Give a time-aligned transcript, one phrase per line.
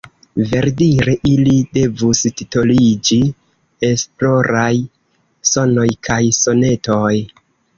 [0.51, 3.19] Verdire ili devus titoliĝi
[3.91, 4.73] Esploraj
[5.51, 7.15] sonoj kaj sonetoj.